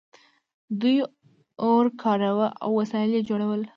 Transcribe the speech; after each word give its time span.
دوی 0.79 0.97
اور 1.65 1.83
کاراوه 2.01 2.47
او 2.63 2.69
وسایل 2.79 3.11
یې 3.17 3.21
جوړول. 3.29 3.61